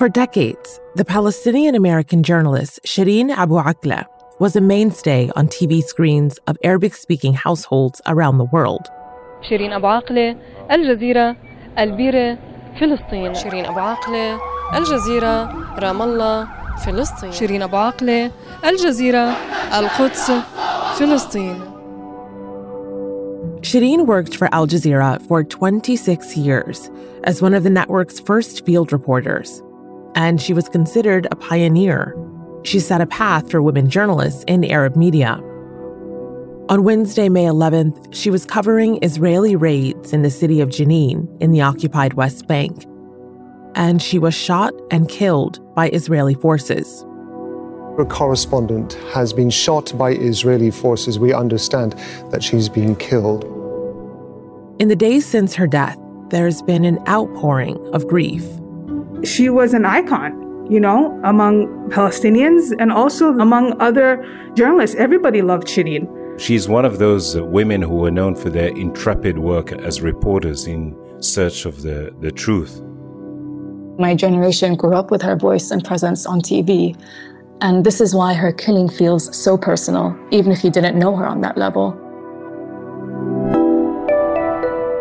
[0.00, 4.06] For decades, the Palestinian American journalist Shireen Abu Akleh
[4.38, 8.88] was a mainstay on TV screens of Arabic speaking households around the world.
[9.42, 10.40] Shireen Abu Akleh,
[10.70, 11.36] Al Jazeera,
[11.76, 12.38] Al Bireh,
[12.78, 13.66] فلسطين شيرين
[14.72, 16.48] Al Jazeera, Ramallah,
[16.82, 17.30] Palestine.
[17.30, 19.34] الله Abu شيرين Al Jazeera,
[19.70, 20.26] Al Quds,
[20.98, 21.60] Palestine.
[23.60, 26.90] Shireen worked for Al Jazeera for 26 years
[27.24, 29.62] as one of the network's first field reporters
[30.14, 32.16] and she was considered a pioneer.
[32.62, 35.40] She set a path for women journalists in Arab media.
[36.68, 41.50] On Wednesday, May 11th, she was covering Israeli raids in the city of Jenin in
[41.50, 42.86] the occupied West Bank.
[43.74, 47.04] And she was shot and killed by Israeli forces.
[47.98, 51.18] A correspondent has been shot by Israeli forces.
[51.18, 51.92] We understand
[52.30, 53.44] that she's been killed.
[54.78, 55.98] In the days since her death,
[56.30, 58.44] there's been an outpouring of grief.
[59.24, 64.96] She was an icon, you know, among Palestinians and also among other journalists.
[64.96, 66.08] Everybody loved Shireen.
[66.40, 70.96] She's one of those women who were known for their intrepid work as reporters in
[71.20, 72.80] search of the, the truth.
[73.98, 76.98] My generation grew up with her voice and presence on TV.
[77.60, 81.26] And this is why her killing feels so personal, even if you didn't know her
[81.26, 81.92] on that level.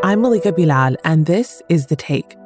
[0.03, 2.38] I'm Malika Bilal, and this is The Take.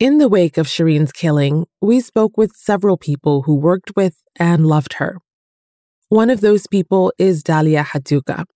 [0.00, 4.66] In the wake of Shireen's killing, we spoke with several people who worked with and
[4.66, 5.18] loved her.
[6.08, 8.46] One of those people is Dalia Hatuqa.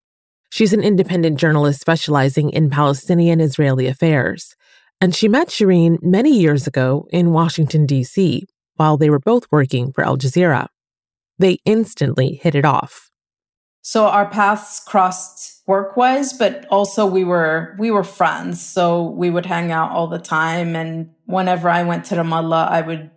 [0.49, 4.57] She's an independent journalist specializing in Palestinian Israeli affairs.
[5.03, 9.93] And she met Shireen many years ago in Washington, D.C., while they were both working
[9.93, 10.69] for Al Jazeera.
[11.39, 13.11] They instantly hit it off.
[13.83, 18.65] So our paths crossed work-wise, but also we were we were friends.
[18.65, 22.81] So we would hang out all the time and whenever I went to Ramallah, I
[22.83, 23.11] would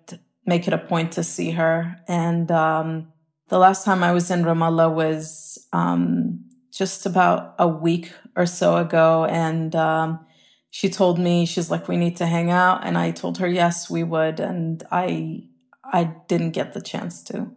[0.45, 1.97] make it a point to see her.
[2.07, 3.11] And um,
[3.49, 8.77] the last time I was in Ramallah was um, just about a week or so
[8.77, 9.25] ago.
[9.25, 10.25] And um,
[10.69, 12.85] she told me, she's like, we need to hang out.
[12.85, 14.39] And I told her, yes, we would.
[14.39, 15.43] And I,
[15.83, 17.51] I didn't get the chance to.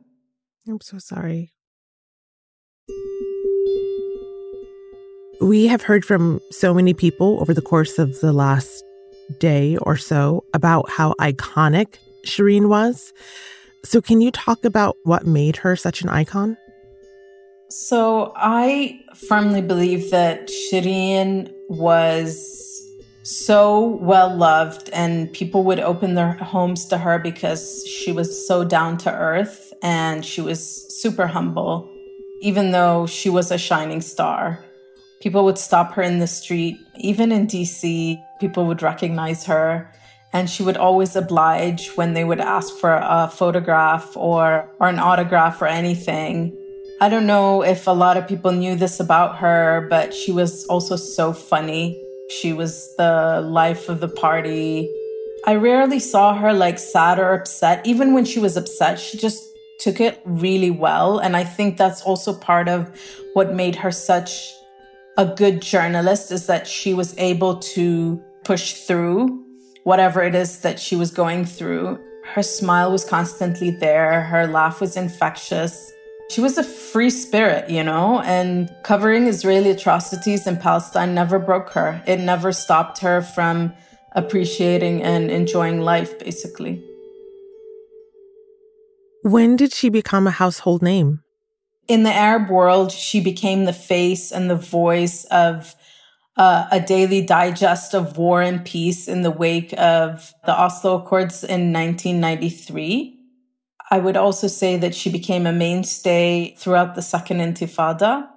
[0.68, 1.52] I'm so sorry.
[5.40, 8.84] We have heard from so many people over the course of the last
[9.38, 11.96] day or so about how iconic
[12.26, 13.14] Shireen was.
[13.82, 16.58] So, can you talk about what made her such an icon?
[17.70, 22.86] So, I firmly believe that Shireen was
[23.22, 28.62] so well loved, and people would open their homes to her because she was so
[28.62, 30.60] down to earth and she was
[31.00, 31.90] super humble,
[32.42, 34.62] even though she was a shining star.
[35.20, 39.92] People would stop her in the street, even in DC, people would recognize her.
[40.32, 44.98] And she would always oblige when they would ask for a photograph or, or an
[44.98, 46.56] autograph or anything.
[47.02, 50.64] I don't know if a lot of people knew this about her, but she was
[50.66, 52.00] also so funny.
[52.40, 54.88] She was the life of the party.
[55.46, 57.84] I rarely saw her like sad or upset.
[57.84, 59.42] Even when she was upset, she just
[59.80, 61.18] took it really well.
[61.18, 62.88] And I think that's also part of
[63.34, 64.54] what made her such
[65.20, 69.44] a good journalist is that she was able to push through
[69.84, 71.98] whatever it is that she was going through.
[72.24, 75.92] Her smile was constantly there, her laugh was infectious.
[76.30, 81.68] She was a free spirit, you know, and covering Israeli atrocities in Palestine never broke
[81.70, 82.02] her.
[82.06, 83.74] It never stopped her from
[84.12, 86.82] appreciating and enjoying life, basically.
[89.22, 91.22] When did she become a household name?
[91.88, 95.74] In the Arab world, she became the face and the voice of
[96.36, 101.42] uh, a daily digest of war and peace in the wake of the Oslo Accords
[101.42, 103.18] in 1993.
[103.90, 108.28] I would also say that she became a mainstay throughout the Second Intifada.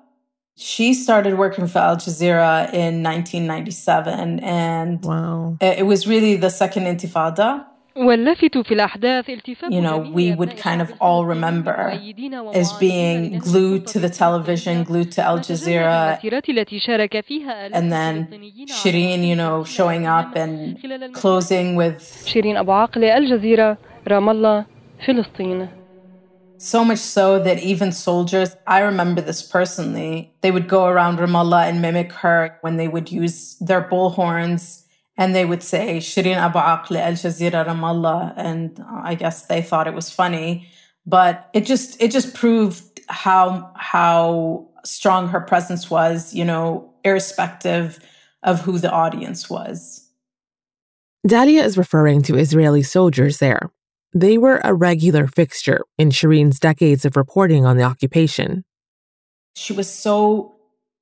[0.58, 5.58] She started working for Al Jazeera in 1997, and wow.
[5.62, 7.66] it was really the Second Intifada
[7.96, 11.92] you know, we would kind of all remember
[12.54, 16.20] as being glued to the television, glued to Al Jazeera.
[17.72, 18.28] And then
[18.68, 22.02] Shireen, you know, showing up and closing with.
[22.26, 24.66] Shireen Abu Akleh, Al Jazeera, Ramallah,
[25.06, 25.70] Palestine.
[26.58, 31.68] So much so that even soldiers, I remember this personally, they would go around Ramallah
[31.70, 34.83] and mimic her when they would use their bullhorns
[35.18, 39.88] and they would say Shireen Abu Aql Al Jazeera Ramallah, and I guess they thought
[39.88, 40.68] it was funny,
[41.06, 48.00] but it just it just proved how how strong her presence was, you know, irrespective
[48.44, 50.10] of who the audience was.
[51.26, 53.70] Dalia is referring to Israeli soldiers there.
[54.14, 58.66] They were a regular fixture in Shireen's decades of reporting on the occupation.
[59.56, 60.56] She was so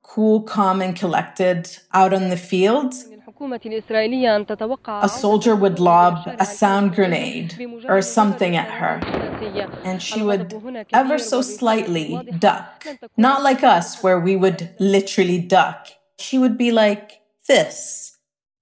[0.04, 2.94] cool, calm, and collected out on the field.
[3.42, 7.56] A soldier would lob a sound grenade
[7.88, 9.00] or something at her,
[9.84, 10.54] and she would
[10.94, 12.86] ever so slightly duck.
[13.18, 15.88] Not like us, where we would literally duck.
[16.20, 18.18] She would be like this.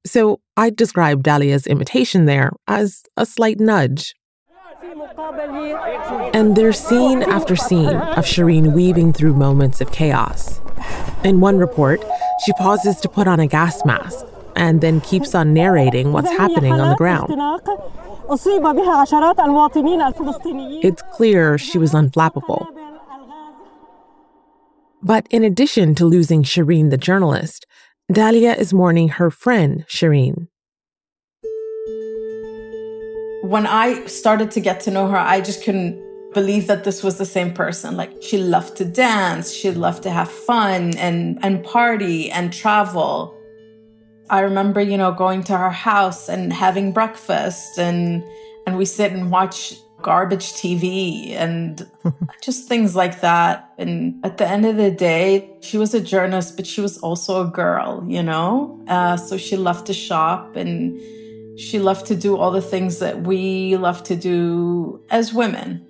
[0.06, 4.16] So I'd describe Dalia's imitation there as a slight nudge.
[6.34, 10.62] And there's scene after scene of Shireen weaving through moments of chaos.
[11.24, 12.04] In one report,
[12.46, 14.26] she pauses to put on a gas mask
[14.60, 17.30] and then keeps on narrating what's happening on the ground.
[20.84, 22.68] It's clear she was unflappable.
[25.02, 27.66] But in addition to losing Shireen the journalist,
[28.12, 30.50] Dalia is mourning her friend, Shireen.
[33.44, 35.98] When I started to get to know her, I just couldn't
[36.34, 37.96] believe that this was the same person.
[37.96, 43.39] Like she loved to dance, she loved to have fun and, and party and travel.
[44.30, 48.24] I remember, you know, going to her house and having breakfast and
[48.66, 51.88] and we sit and watch garbage TV and
[52.42, 53.74] just things like that.
[53.78, 57.42] And at the end of the day, she was a journalist, but she was also
[57.42, 58.80] a girl, you know?
[58.88, 61.00] Uh, so she loved to shop and
[61.60, 65.86] she loved to do all the things that we love to do as women.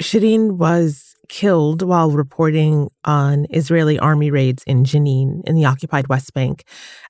[0.00, 6.32] Shireen was killed while reporting on Israeli army raids in Jenin in the occupied West
[6.34, 6.64] Bank.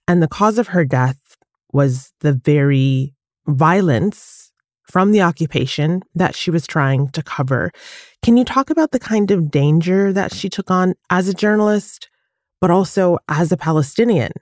[0.08, 1.36] And the cause of her death
[1.72, 3.14] was the very
[3.46, 4.52] violence
[4.84, 7.70] from the occupation that she was trying to cover.
[8.22, 12.10] Can you talk about the kind of danger that she took on as a journalist,
[12.60, 14.32] but also as a Palestinian?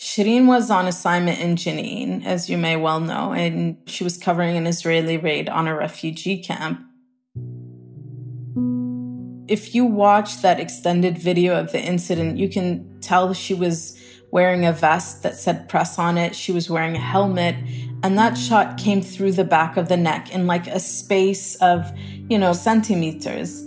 [0.00, 4.56] Shireen was on assignment in Jenin, as you may well know, and she was covering
[4.56, 6.80] an Israeli raid on a refugee camp
[9.50, 14.00] if you watch that extended video of the incident, you can tell she was
[14.30, 16.36] wearing a vest that said press on it.
[16.36, 17.56] She was wearing a helmet.
[18.04, 21.90] And that shot came through the back of the neck in like a space of,
[22.28, 23.60] you know, centimeters.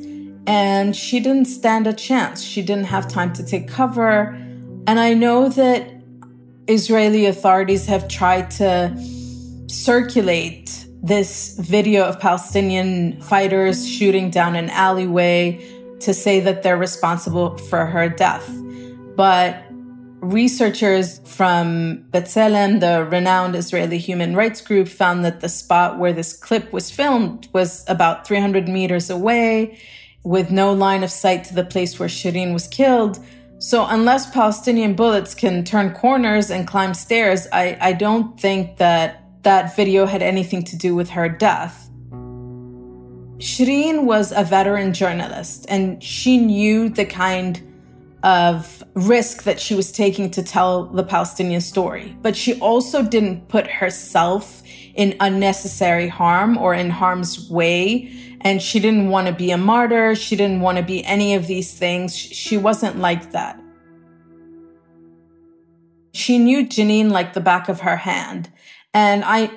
[0.47, 2.41] And she didn't stand a chance.
[2.41, 4.37] She didn't have time to take cover.
[4.87, 5.89] And I know that
[6.67, 8.97] Israeli authorities have tried to
[9.67, 15.59] circulate this video of Palestinian fighters shooting down an alleyway
[16.03, 18.49] to say that they're responsible for her death.
[19.15, 19.63] But
[20.23, 26.33] researchers from B'Tselem, the renowned Israeli human rights group, found that the spot where this
[26.33, 29.77] clip was filmed was about 300 meters away
[30.23, 33.19] with no line of sight to the place where Shireen was killed.
[33.59, 39.23] So, unless Palestinian bullets can turn corners and climb stairs, I, I don't think that
[39.43, 41.89] that video had anything to do with her death.
[43.43, 47.61] Shireen was a veteran journalist and she knew the kind
[48.23, 52.15] of risk that she was taking to tell the Palestinian story.
[52.21, 54.63] But she also didn't put herself
[54.95, 58.13] in unnecessary harm or in harm's way.
[58.39, 60.15] And she didn't want to be a martyr.
[60.15, 62.15] She didn't want to be any of these things.
[62.15, 63.59] She wasn't like that.
[66.13, 68.49] She knew Jenin like the back of her hand.
[68.93, 69.51] And I,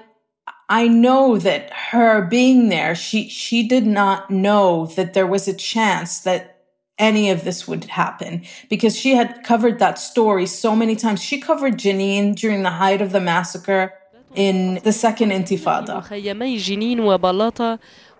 [0.68, 5.54] I know that her being there, she, she did not know that there was a
[5.54, 6.56] chance that
[6.98, 11.22] any of this would happen because she had covered that story so many times.
[11.22, 13.92] She covered Jenin during the height of the massacre
[14.34, 16.02] in the second intifada.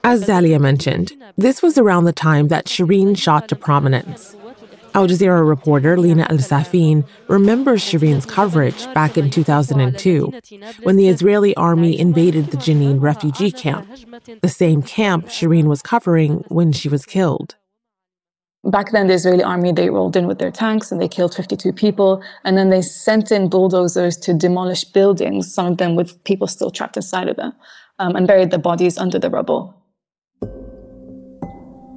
[0.05, 4.37] As Dalia mentioned, this was around the time that Shireen shot to prominence.
[4.97, 10.33] Al Jazeera reporter Lina Al Safin remembers Shireen's coverage back in 2002
[10.85, 13.87] when the Israeli army invaded the Jenin refugee camp,
[14.41, 17.57] the same camp Shireen was covering when she was killed.
[18.65, 21.75] Back then, the Israeli army, they rolled in with their tanks and they killed 52
[21.75, 22.23] people.
[22.45, 26.71] And then they sent in bulldozers to demolish buildings, some of them with people still
[26.71, 27.53] trapped inside of them,
[27.99, 29.75] um, and buried the bodies under the rubble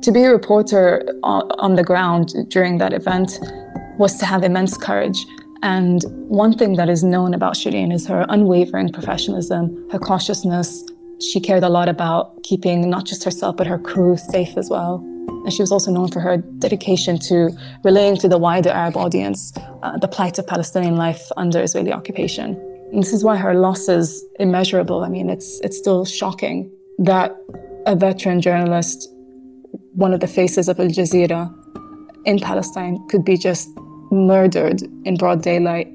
[0.02, 3.40] to be a reporter on the ground during that event
[3.98, 5.26] was to have immense courage.
[5.62, 10.86] And one thing that is known about Shireen is her unwavering professionalism, her cautiousness.
[11.20, 15.04] She cared a lot about keeping not just herself, but her crew safe as well.
[15.44, 17.50] And she was also known for her dedication to
[17.84, 19.54] relaying to the wider Arab audience
[19.84, 22.56] uh, the plight of Palestinian life under Israeli occupation.
[22.94, 25.04] And this is why her loss is immeasurable.
[25.04, 27.36] I mean, it's, it's still shocking that
[27.86, 29.10] a veteran journalist
[29.94, 31.54] one of the faces of Al Jazeera
[32.26, 33.70] in Palestine could be just
[34.12, 35.88] murdered in broad daylight.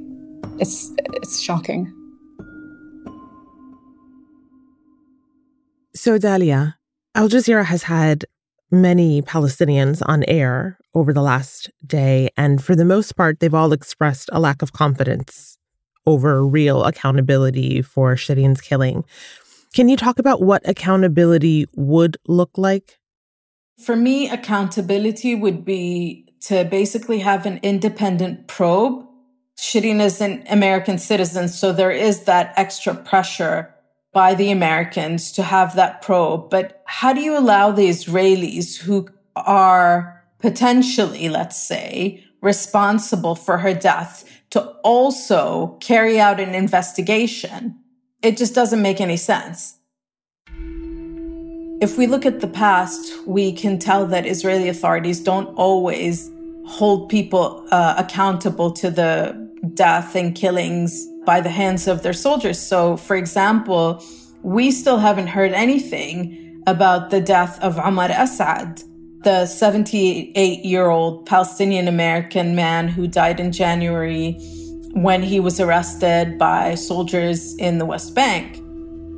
[0.59, 1.93] It's, it's shocking.
[5.95, 6.75] So, Dalia,
[7.15, 8.25] Al Jazeera has had
[8.71, 13.73] many Palestinians on air over the last day, and for the most part, they've all
[13.73, 15.57] expressed a lack of confidence
[16.07, 19.05] over real accountability for Shireen's killing.
[19.73, 22.99] Can you talk about what accountability would look like?
[23.79, 29.07] For me, accountability would be to basically have an independent probe.
[29.57, 33.75] Shireen is an American citizen, so there is that extra pressure
[34.13, 36.51] by the Americans to have that probe.
[36.51, 43.75] But how do you allow the Israelis who are potentially, let's say, responsible for her
[43.75, 47.81] death to also carry out an investigation?
[48.23, 49.79] It just doesn't make any sense.
[51.85, 56.31] If we look at the past, we can tell that Israeli authorities don't always
[56.65, 59.15] hold people uh, accountable to the
[59.75, 62.59] death and killings by the hands of their soldiers.
[62.59, 64.03] So, for example,
[64.43, 68.83] we still haven't heard anything about the death of Omar Assad,
[69.23, 74.39] the 78 year old Palestinian American man who died in January
[74.95, 78.59] when he was arrested by soldiers in the West Bank.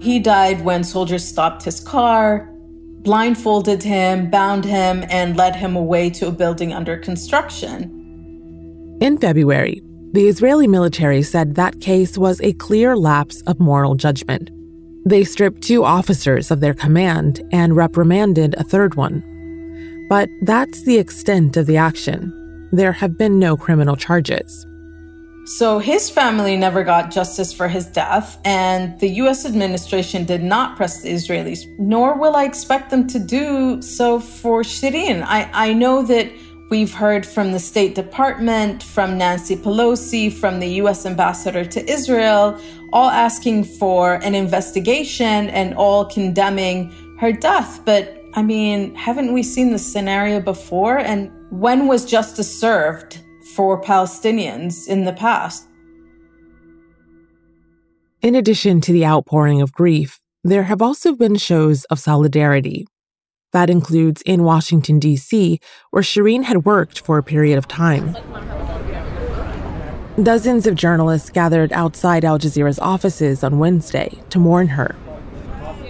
[0.02, 2.52] He died when soldiers stopped his car,
[3.06, 7.78] blindfolded him, bound him, and led him away to a building under construction.
[9.00, 9.80] In February,
[10.12, 14.50] the Israeli military said that case was a clear lapse of moral judgment.
[15.04, 19.22] They stripped two officers of their command and reprimanded a third one.
[20.08, 22.32] But that's the extent of the action.
[22.72, 24.66] There have been no criminal charges.
[25.46, 30.76] So his family never got justice for his death, and the US administration did not
[30.76, 35.22] press the Israelis, nor will I expect them to do so for Shireen.
[35.24, 36.32] I, I know that
[36.68, 42.60] we've heard from the State Department, from Nancy Pelosi, from the US ambassador to Israel,
[42.92, 47.82] all asking for an investigation and all condemning her death.
[47.84, 50.98] But I mean, haven't we seen this scenario before?
[50.98, 53.22] And when was justice served
[53.56, 55.66] for Palestinians in the past?
[58.20, 62.86] In addition to the outpouring of grief, there have also been shows of solidarity.
[63.52, 65.58] That includes in Washington, D.C.,
[65.90, 68.14] where Shireen had worked for a period of time.
[70.22, 74.94] Dozens of journalists gathered outside Al Jazeera's offices on Wednesday to mourn her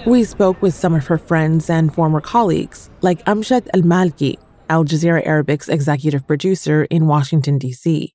[0.06, 4.84] we spoke with some of her friends and former colleagues, like Amjad Al Malki, Al
[4.84, 8.12] Jazeera Arabic's executive producer in Washington, D.C.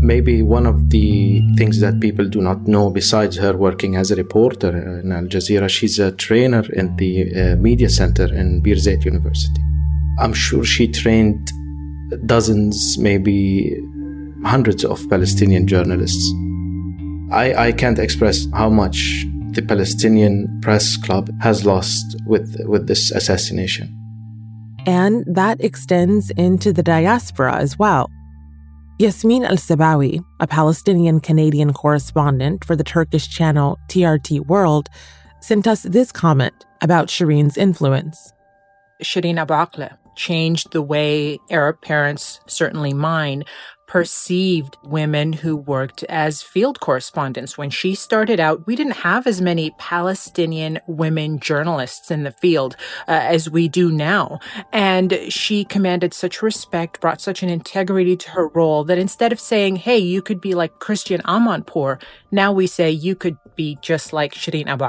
[0.00, 4.16] Maybe one of the things that people do not know, besides her working as a
[4.16, 9.60] reporter in Al Jazeera, she's a trainer in the uh, media center in Birzeit University.
[10.18, 11.50] I'm sure she trained
[12.24, 13.78] dozens, maybe
[14.44, 16.32] hundreds of Palestinian journalists.
[17.30, 23.10] I, I can't express how much the Palestinian Press Club has lost with, with this
[23.10, 24.05] assassination.
[24.86, 28.08] And that extends into the diaspora as well.
[28.98, 34.88] Yasmin Al Sabawi, a Palestinian Canadian correspondent for the Turkish channel TRT World,
[35.40, 38.32] sent us this comment about Shireen's influence.
[39.02, 43.44] Shireen Abu Akleh changed the way Arab parents, certainly mine,
[43.86, 47.56] perceived women who worked as field correspondents.
[47.56, 52.76] When she started out, we didn't have as many Palestinian women journalists in the field
[53.06, 54.40] uh, as we do now.
[54.72, 59.40] And she commanded such respect, brought such an integrity to her role that instead of
[59.40, 64.12] saying, hey, you could be like Christiane Amanpour, now we say you could be just
[64.12, 64.86] like Shireen Abu.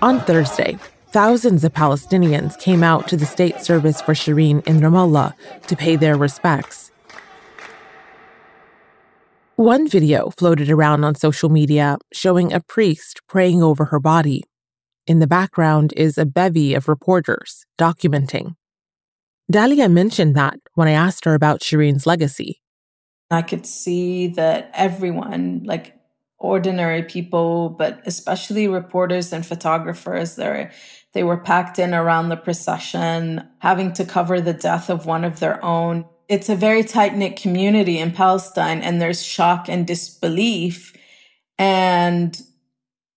[0.00, 0.78] On Thursday,
[1.10, 5.34] thousands of Palestinians came out to the state service for Shireen in Ramallah
[5.66, 6.90] to pay their respects.
[9.56, 14.44] One video floated around on social media showing a priest praying over her body.
[15.06, 18.54] In the background is a bevy of reporters documenting.
[19.52, 22.60] Dalia mentioned that when I asked her about Shireen's legacy.
[23.30, 25.97] I could see that everyone, like
[26.38, 30.36] ordinary people, but especially reporters and photographers.
[30.36, 30.70] They
[31.14, 35.40] they were packed in around the procession, having to cover the death of one of
[35.40, 36.04] their own.
[36.28, 40.94] It's a very tight knit community in Palestine, and there's shock and disbelief.
[41.58, 42.40] And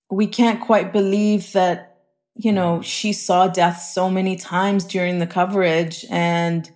[0.10, 1.98] we can't quite believe that,
[2.36, 6.70] you know, she saw death so many times during the coverage and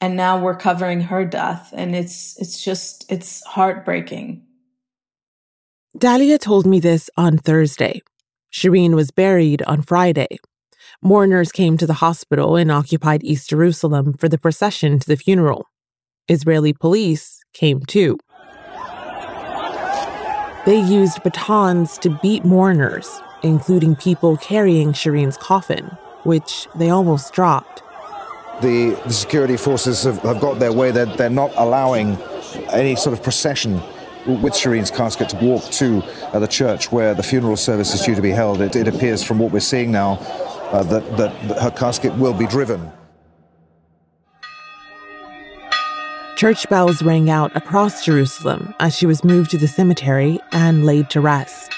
[0.00, 4.46] and now we're covering her death and it's it's just it's heartbreaking
[5.98, 8.02] Dalia told me this on Thursday.
[8.52, 10.38] Shireen was buried on Friday.
[11.02, 15.66] Mourners came to the hospital and occupied East Jerusalem for the procession to the funeral.
[16.28, 18.16] Israeli police came too.
[20.66, 25.86] They used batons to beat mourners, including people carrying Shireen's coffin,
[26.22, 27.82] which they almost dropped.
[28.62, 30.92] The, the security forces have, have, got their way.
[30.92, 32.16] They're, they're not allowing
[32.70, 33.82] any sort of procession
[34.26, 38.14] with Shireen's casket to walk to uh, the church where the funeral service is due
[38.14, 38.60] to be held.
[38.60, 40.18] It, it appears from what we're seeing now
[40.72, 42.92] uh, that, that, her casket will be driven.
[46.36, 51.10] Church bells rang out across Jerusalem as she was moved to the cemetery and laid
[51.10, 51.72] to rest.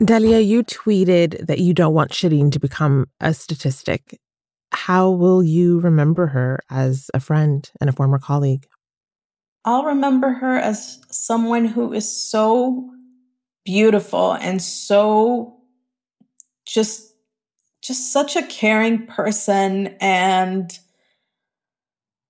[0.00, 4.20] Dalia, you tweeted that you don't want Shireen to become a statistic.
[4.72, 8.66] How will you remember her as a friend and a former colleague?
[9.68, 12.90] I'll remember her as someone who is so
[13.66, 15.60] beautiful and so
[16.64, 17.14] just
[17.82, 20.70] just such a caring person and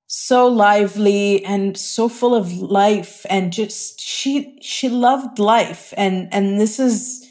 [0.08, 5.94] so lively and so full of life and just she she loved life.
[5.96, 7.24] And and this is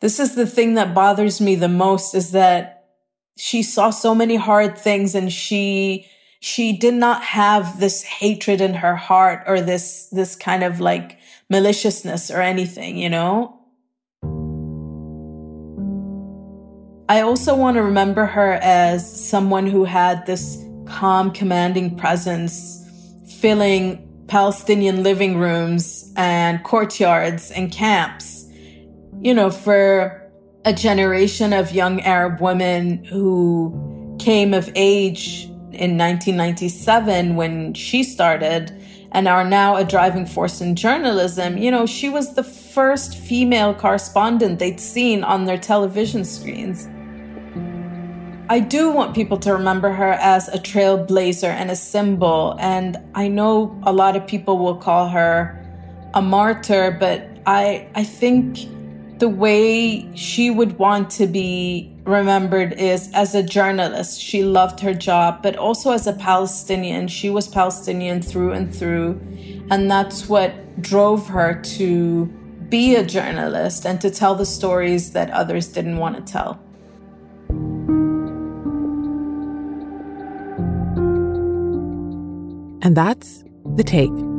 [0.00, 2.86] this is the thing that bothers me the most is that
[3.36, 6.08] she saw so many hard things and she
[6.40, 11.18] she did not have this hatred in her heart or this this kind of like
[11.50, 13.54] maliciousness or anything, you know?
[17.10, 22.84] I also want to remember her as someone who had this calm, commanding presence,
[23.40, 28.44] filling Palestinian living rooms and courtyards and camps.
[29.20, 30.30] You know, for
[30.64, 38.72] a generation of young Arab women who came of age in 1997 when she started
[39.12, 43.74] and are now a driving force in journalism, you know, she was the first female
[43.74, 46.88] correspondent they'd seen on their television screens.
[48.50, 53.28] I do want people to remember her as a trailblazer and a symbol, and I
[53.28, 55.54] know a lot of people will call her
[56.14, 58.58] a martyr, but I I think
[59.18, 64.94] the way she would want to be remembered is as a journalist, she loved her
[64.94, 67.08] job, but also as a Palestinian.
[67.08, 69.20] She was Palestinian through and through.
[69.70, 72.26] And that's what drove her to
[72.68, 76.60] be a journalist and to tell the stories that others didn't want to tell.
[82.82, 84.37] And that's The Take.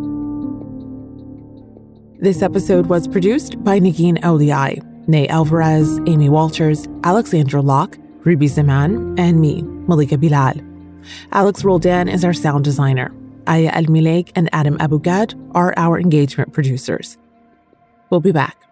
[2.22, 9.18] This episode was produced by Negin Owliaei, Ney Alvarez, Amy Walters, Alexandra Locke, Ruby Zaman,
[9.18, 10.56] and me, Malika Bilal.
[11.32, 13.16] Alex Roldan is our sound designer.
[13.48, 17.18] Aya Elmileik and Adam Abou-Gad are our engagement producers.
[18.10, 18.69] We'll be back.